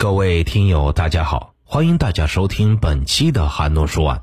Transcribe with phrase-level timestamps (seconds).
[0.00, 4.22] 各位听友，大家好，欢迎大家收听本期的韩诺说案。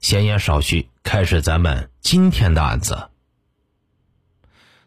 [0.00, 3.08] 闲言少叙，开始咱们今天的案子。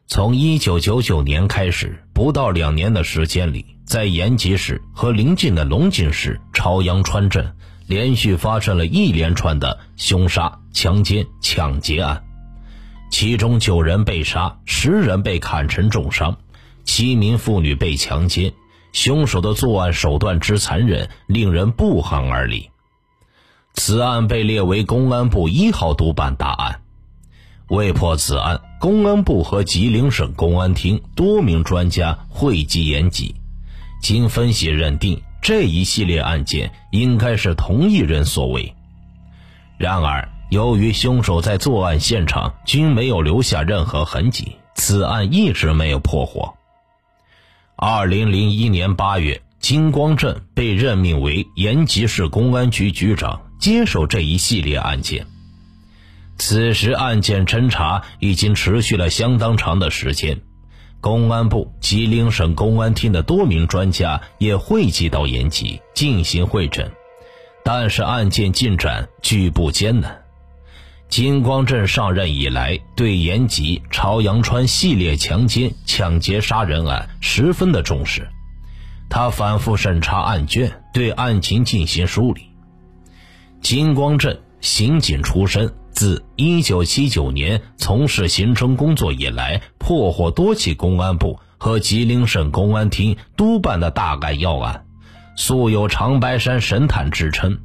[0.08, 7.56] 从一九九九年开始，不到两年的时间里，在延吉市和邻近的龙井市朝阳川镇，
[7.88, 12.26] 连续发生了一连串的凶杀、强奸、抢劫案，
[13.10, 16.38] 其中九人被杀，十人被砍成重伤，
[16.84, 18.52] 七名妇女被强奸。
[18.96, 22.70] 凶手的作案手段之残忍，令人不寒而栗。
[23.74, 26.80] 此案被列为公安部一号督办大案。
[27.68, 33.36] 为破此案，公安部和吉林省公安厅多名专家汇集研集，
[34.02, 38.74] 经分析认定，这一系列案件应该是同一人所为。
[39.78, 46.54] 然而，由于凶手在作案现场均没有留下任何痕迹，此案一直没有破获。
[47.78, 55.28] 二零零一年八月，金光镇被任命为延吉市公安局局长，接手这一系列案件。
[56.38, 60.40] 此时，案件侦查已经持续了相当长的时间，
[61.02, 66.90] 公安部、吉林省公安厅的多名专家也汇集到延吉进行会诊，
[67.62, 70.25] 但是案件进展举步艰难。
[71.16, 78.28] 金光镇上任以来，对延吉朝阳川系列强奸、抢劫杀人案十分的重视。
[79.10, 82.42] 他反复审查案卷，对案情进行梳理。
[83.62, 94.84] 金光镇刑警出身，自1979年从事刑侦工作以来，破获多起公安部和吉林省公安厅督办的大案要案，
[95.38, 97.58] 素有“长白山神探”之称。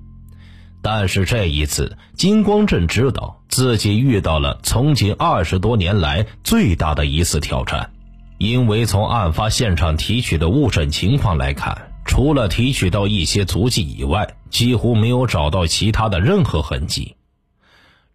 [0.83, 7.91] 但是这一次，金光镇知道自己遇到了从警二十多年来最大的一次挑战，
[8.39, 17.17] 因为从案发现场提取的物证情况来看，除了提取到一些足迹以外，几乎没有找到其他的任何痕迹。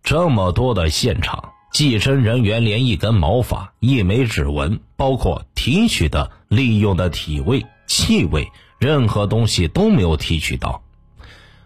[0.04, 8.48] 这么多的现场，计侦人员连一根毛发、一枚指纹，包括提取的、利用的体味、气味，
[8.80, 10.82] 任何东西都没有提取到。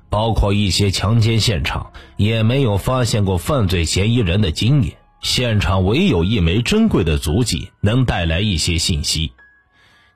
[0.09, 9.31] 包括一些强奸现场也没有发现过犯罪嫌疑人的经验，现场唯有一枚珍贵的足迹能带来一些信息。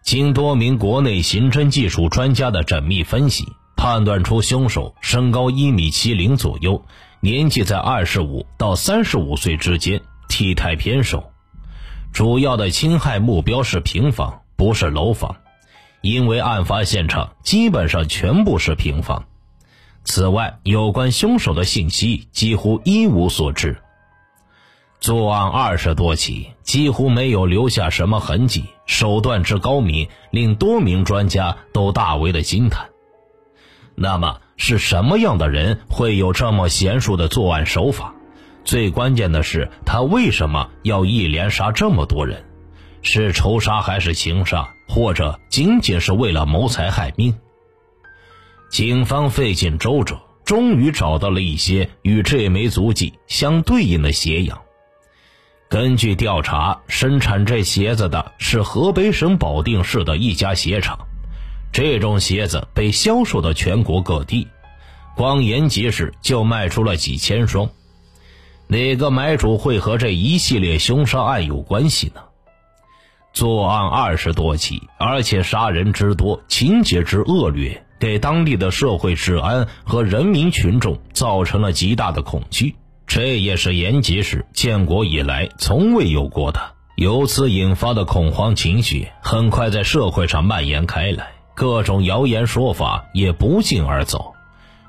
[0.01, 3.45] 经多名国内刑侦技术专家的缜密分析，
[3.77, 6.83] 判断出凶手身高一米七零左右，
[7.21, 11.31] 年纪在二十五到三十五岁之间，体态偏瘦。
[12.11, 15.37] 主要的侵害目标是平房，不是楼房，
[16.01, 19.25] 因为案发现场基本上全部是平房。
[20.03, 23.77] 此外，有关凶手的信息几乎一无所知。
[24.99, 32.89] 作案二十多起，几乎没有留下什么痕迹，手段之高明，令多名专家都大为的惊叹。
[33.95, 38.13] 那么，是什么样的人会有这么娴熟的作案手法？
[38.63, 42.45] 最关键的是，他为什么要一连杀这么多人？
[43.01, 44.69] 是仇杀还是情杀？
[44.87, 47.35] 或者仅仅是为了谋财害命？
[48.73, 54.59] 警方费尽周折，终于找到了一些与这枚足迹相对应的鞋样。
[55.69, 60.97] 根据调查，生产这鞋子的是河北省保定市的一家鞋厂，
[61.71, 64.47] 这种鞋子被销售到全国各地，
[65.15, 67.69] 光延吉市就卖出了几千双。
[68.65, 72.21] 哪个买主会和这一系列凶杀案有关系呢？
[73.33, 77.85] 作案二十多起，而且杀人之多，情节之恶劣。
[78.03, 82.75] 给当地的社会治安和人民群众造成了极大的恐惧，
[83.07, 86.59] 这也是延吉市建国以来从未有过的。
[86.97, 94.33] 由此引发的恐慌情绪很快在社会上蔓延开来，各种谣言说法也不胫而走。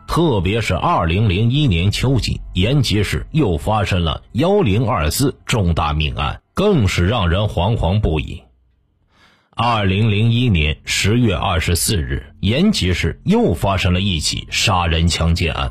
[0.08, 8.42] 特别是2001年秋季，延吉市又发生了1024重大命案，更是让人惶惶不已。
[9.56, 15.70] 二零零一年十月二十四日，延吉市又发生了一起杀人强奸案。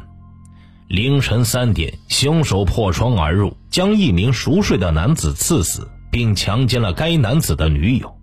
[0.87, 8.17] 凌晨三点，凶手破窗而入，将一名熟睡的男子刺死，并强奸了该男子的女友。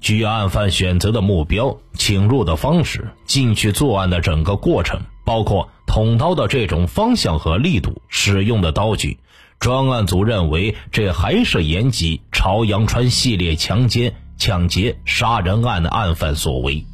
[0.00, 9.18] 据案犯选择的目标、侵入的方式、进去作案的整个过程，包括捅刀的这种方向和力度、使用的刀具，
[9.60, 14.12] 专案组认为这还是延吉朝阳川系列强奸。
[14.44, 16.84] 抢劫杀人案的案犯所为，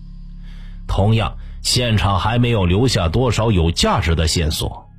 [0.87, 4.91] 同样，现场还没有留下多少有价值的线索，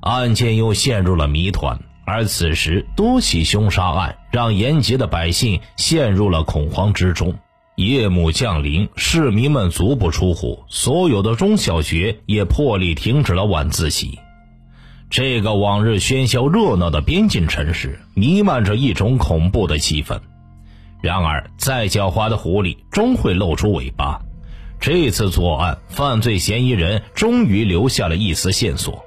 [0.00, 1.78] 案件又陷入了谜团。
[2.04, 7.36] 而此时，多起凶杀案让延吉的百姓陷入了恐慌之中。
[7.76, 14.18] 夜幕降临，市民们足不出户，所有的中小学也破例停止了晚自习。
[15.08, 20.18] 这个往日喧嚣热闹的边境城市，弥漫着一种恐怖的气氛。
[21.00, 24.20] 然而，再狡猾的狐狸终会露出尾巴。
[24.80, 29.04] 这次作案，犯罪嫌疑人终于留下了一丝线索。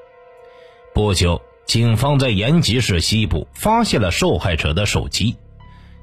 [0.93, 5.35] 不久，警方在延吉市西部发现了受害者的手机。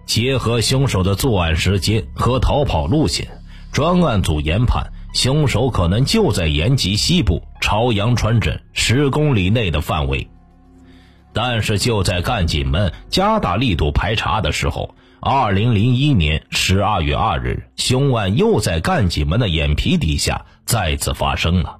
[0.06, 3.26] 结合凶手的作案时间和逃跑路线，
[3.72, 10.28] 专案组研判，凶手可能就在延吉西部朝阳川镇十公里内的范围。
[11.32, 14.94] 但是，就在干警们加大力度排查的时候，
[15.28, 21.78] 二零零一年十二月二日，凶案又在干警们的眼皮底下再次发生了。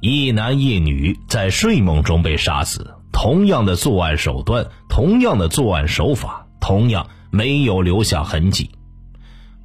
[0.00, 6.46] 一男一女在睡梦中被杀死，同样的作案手段，同样的作案手法。
[6.60, 8.70] 同样没有留下痕迹，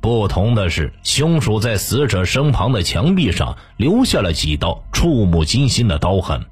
[0.01, 6.44] 不同的是，凶手在死者身旁的墙壁上留下了几道触目惊心的刀痕。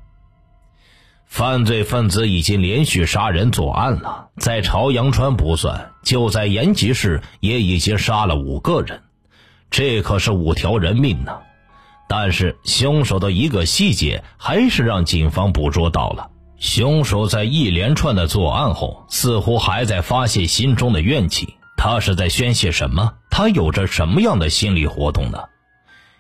[1.28, 9.02] 犯罪分子已经连续杀人作案了，在朝阳川不算，就在延吉市也已经杀了五个人，
[9.70, 11.34] 这可是五条人命呢。
[12.08, 16.30] 但是凶手的一个细节还是让警方捕捉到了。
[16.58, 21.56] 凶手在一连串的作案后，似乎还在发泄心中的怨气。
[21.76, 23.12] 他是在宣泄什么？
[23.30, 25.40] 他有着什么样的心理活动呢？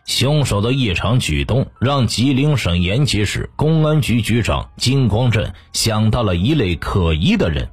[0.05, 7.69] 凶手的异常举动让吉林省延吉市公安局局长金光镇想到了一类可疑的人。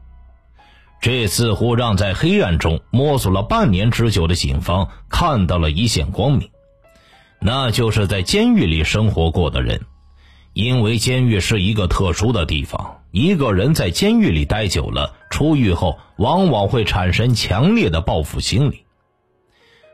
[1.01, 6.49] 这似乎让在黑暗中摸索了半年之久的警方看到了一线光明，
[7.41, 9.81] 那就是在监狱里生活过的人。
[10.55, 18.85] 因为监狱是一个特殊的地方，一个人在监狱里待久了，出狱后往往会产生强烈的报复心理。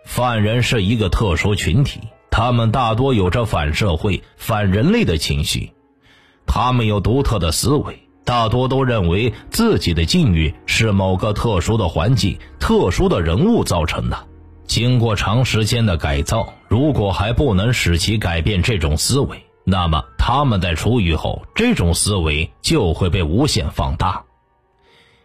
[0.05, 2.00] 犯人是一个特殊群体，
[2.31, 5.73] 他们大多有着反社会、反人类的情绪，
[6.47, 14.27] 他们有独特的思维，大多都认为自己的境遇是某个特殊的环境、特殊的人物造成的。
[14.67, 19.43] 经过长时间的改造，如果还不能使其改变这种思维。
[19.65, 24.25] 那么他们在出狱后，这种思维就会被无限放大。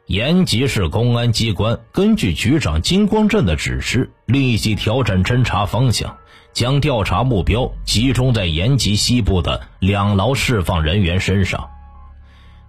[0.06, 6.18] 延吉市公安机关根据局长金光镇的指示，立即调整侦查方向，
[6.54, 11.70] 将调查目标集中在延吉西部的两劳释放人员身上。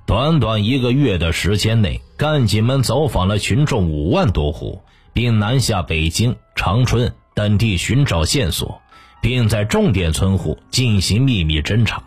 [0.07, 4.83] 短短一个月的时间内，干警们走访了群众五万多户，
[5.13, 8.81] 并南下北京、长春等地寻找线索。
[9.25, 12.03] 并在重点村户进行秘密侦查。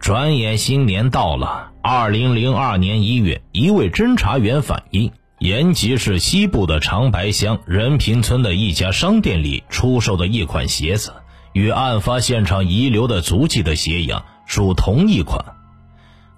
[0.00, 11.14] 转眼新年到了，二零零二年一月，一位侦查员反映，延吉市西部的长白乡仁平村的一家商店里出售的一款鞋子，
[11.54, 15.42] 与案发现场遗留的足迹的鞋样属同一款。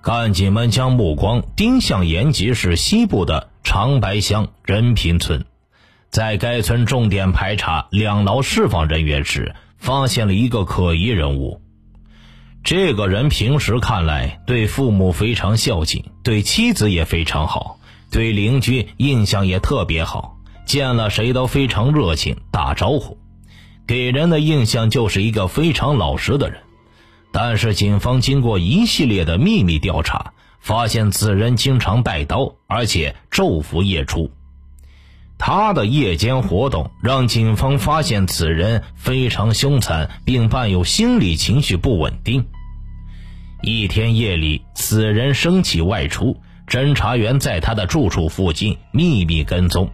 [0.03, 5.45] 干警们将目光盯向延吉市西部的长白乡仁平村。
[6.09, 11.61] 在该村重点排查两劳释放人员时，发现了一个可疑人物。
[12.63, 17.81] 这个人平时看来对父母非常孝敬，对妻子也非常好，
[18.13, 20.37] 对邻居印象也特别好，
[20.67, 23.17] 见了谁都非常热情打招呼，
[23.87, 26.61] 给人的印象就是一个非常老实的人。
[27.33, 34.31] 但是警方经过一系列的秘密调查，发现此人经常带刀，而且昼伏夜出。
[35.39, 42.45] 他的夜间活动让警方发现此人非常凶残，并伴有心理情绪不稳定。
[43.63, 46.37] 一天夜里，此人升起外出，
[46.73, 49.91] 侦查员在他的住处附近秘密跟踪，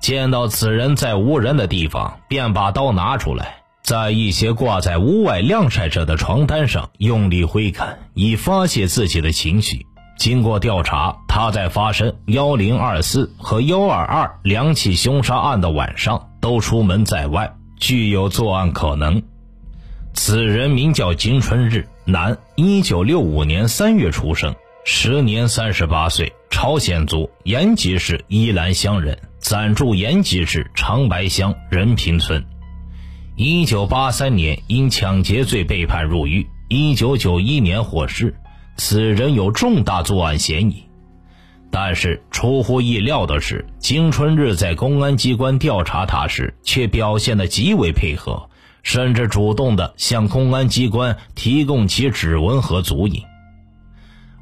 [0.00, 9.84] 见到此人在无人的地方，便把刀拿出来，在一些挂在屋外晾晒着的床单上用力挥砍，以发泄自己的情绪。
[10.16, 19.22] 经过调查，他在发生幺零二四和幺二二两起凶杀案的晚上都出门在外，具有作案可能。
[20.14, 24.54] 此人名叫金春日，男，一九六五年三月出生，
[24.90, 32.42] 时年三十八岁，朝鲜族，延吉市依兰乡人，暂住延吉市长白乡仁平村。
[33.36, 38.34] 一九八三年因抢劫罪被判入狱，一九九一年获释。
[38.78, 40.84] 此人有重大作案嫌疑，
[41.70, 48.48] 但是出乎意料的是，金春日在公安机关调查他时，却表现得极为配合，
[48.82, 53.22] 甚至主动的向公安机关提供其指纹和足印。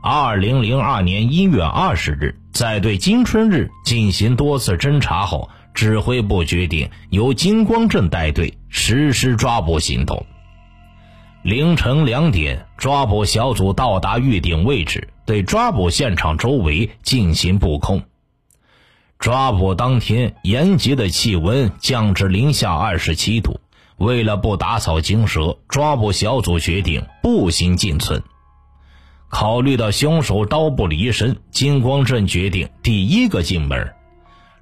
[0.08, 10.24] 二零零二年一月二十日，在对金春日进行多次侦查后，指挥部决定由金光镇带队实施抓捕行动。
[11.42, 18.04] 凌晨两点，抓捕小组到达预定位置，对抓捕现场周围进行布控。
[19.18, 23.58] 抓捕当天，延吉的气温降至零下二十七度。
[23.96, 28.22] 为了不打草惊蛇，抓捕小组决定步行进村。
[29.28, 33.92] 考虑到凶手刀不离身，金光镇决定第一个进门。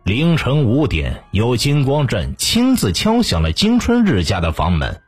[0.04, 5.00] 凌晨五点，由金光镇亲自敲响了金春日家的房门。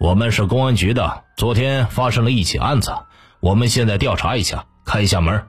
[0.00, 2.92] 我们是公安局的，昨天发生了一起案子，
[3.40, 5.46] 我们现在调查一下，开一下门。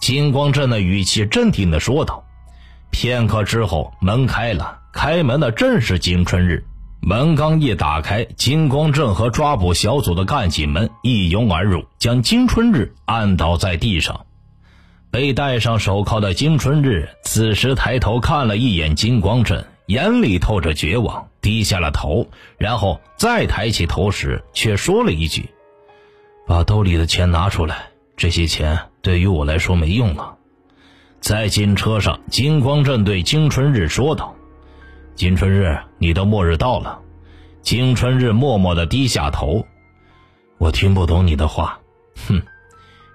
[0.00, 2.24] 金光镇的语气镇定地说道。
[2.90, 6.66] 片刻之后，门开了，开门的正是金春日。
[7.02, 14.26] 门刚一打开，金光镇和抓捕小组的干警们一拥而入，将金春日按倒在地上。
[15.10, 22.28] 被戴上手铐的金春日此时抬头看了一眼金光镇，眼里透着绝望，低下了头，
[22.58, 25.48] 然后再抬起头时，却说了一句
[26.46, 30.36] ：“把兜里的钱拿出来，这些钱对于我来说没用了。”
[31.20, 34.34] 在警车上，金光镇对金春日说道。
[35.14, 36.98] 金春日，你的末日到了。
[37.62, 39.66] 金春日默默的低下头。
[40.58, 41.78] 我听不懂你的话，
[42.26, 42.42] 哼，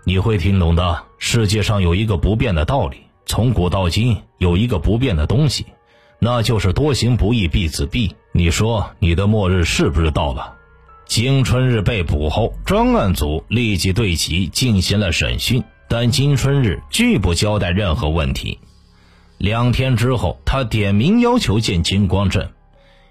[0.03, 1.03] 你会听懂的。
[1.17, 5.65] 世界上有一个不变的道理，从古到今有一个不变的东西，
[6.19, 8.11] 那就是多行不义必自毙。
[8.31, 10.53] 你说你的末日是不是到了？
[11.05, 18.59] 金春日被捕后，专案组立即对其进行了审讯，但金春日拒不交代任何问题。
[19.37, 22.49] 两天之后，他点名要求见金光镇。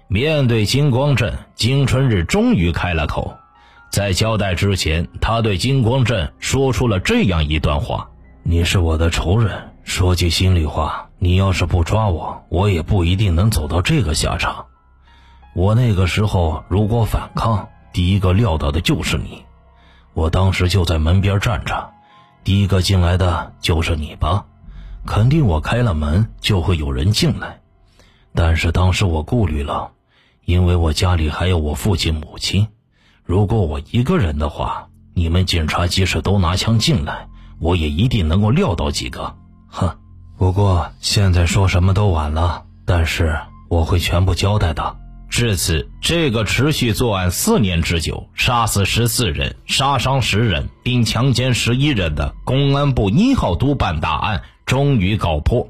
[0.07, 3.37] 面对金光镇，金春日终于开了口。
[3.89, 8.09] 在交代之前，他对金光镇说出了这样一段话
[8.43, 14.65] ：“你是我的仇人，说句心里话，你要是不抓我，我也不一定能走到这个下场。
[15.53, 19.43] 我那个时候如果反抗，第一个撂倒的就是你。
[20.13, 21.91] 我当时就在门边站着，
[22.43, 24.45] 第一个进来的就是你吧。”
[25.05, 27.61] 肯定我开了门就会有人进来，
[28.33, 29.91] 但是当时我顾虑了，
[30.45, 32.67] 因为我家里还有我父亲母亲。
[33.23, 37.27] 如果我一个人的话，你们警察即使都拿枪进来，
[37.59, 39.35] 我也一定能够撂倒几个。
[39.67, 39.95] 哼！
[40.37, 44.97] 不过现在说什么都晚了，但是我会全部交代的。
[45.29, 54.43] 至此，这个持续作案四年之久、杀死十四人、杀伤十人并强奸十一人的公安部一号督办大案。
[54.65, 55.69] 终于告破。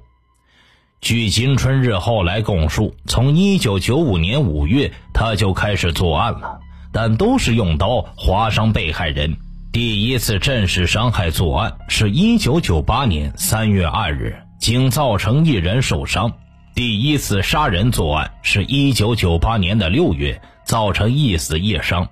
[1.01, 6.61] 据金春日后来供述，从一九九五年五月他就开始作案了，
[6.93, 9.35] 但都是用刀划伤被害人。
[9.73, 16.31] 第一次正式伤害作案是一九九八年三月二日，仅造成一人受伤。
[16.75, 22.09] 第一次杀人作案是一九九八年的六月，造成一死一伤。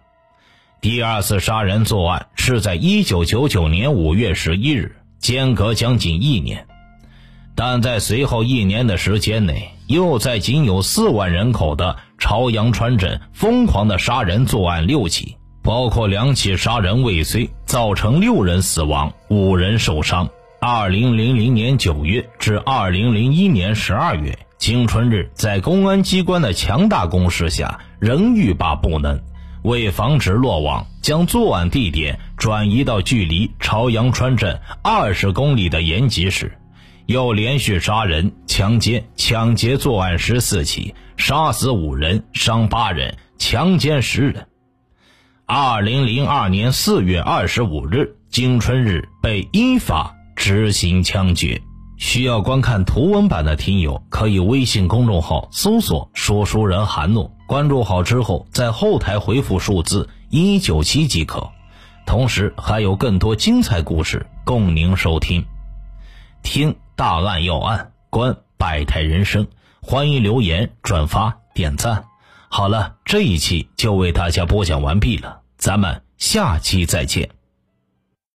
[0.80, 6.66] 第二次杀人作案是在一九九九年五月十一日，间隔将近一年。
[7.56, 20.30] 但在随后一年的时间内，又在仅有四万人口的朝阳川镇疯狂的杀人作案六起，包括两起杀人未遂，造成六人死亡、五人受伤。
[20.62, 29.20] 二零零零年九月至二零零一年十二月，金春日在公安机关的强大攻势下，仍欲罢不能。
[29.64, 36.58] 为防止落网，将作案地点转移到距离朝阳川镇二十公里的延吉市。
[37.08, 44.48] 又连续杀人、强奸、抢劫作案十四起，杀死五人，伤八人，强奸十人。
[45.46, 51.62] 二零零二年四月二十五日，金春日被依法执行枪决。
[51.98, 61.50] 需要观看图文版的听友，可以微信公众号搜索“说书人韩诺”，关注好之后，在后台回复数字一九七即可。
[62.06, 65.46] 同时，还有更多精彩故事供您收听。
[66.42, 66.76] 听。
[66.96, 69.48] 大案要案，观百态人生，
[69.82, 72.06] 欢迎留言、转发、点赞。
[72.50, 77.32] 好了，这一期就为大家播讲完毕了，咱们下期再见。